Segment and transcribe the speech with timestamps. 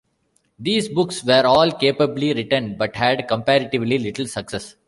[0.57, 4.75] These books were all capably written, but had comparatively little success.